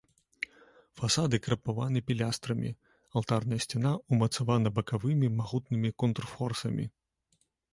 [1.01, 2.71] Фасады крапаваны пілястрамі,
[3.21, 6.85] алтарная сцяна ўмацавана бакавымі магутнымі контрфорсамі.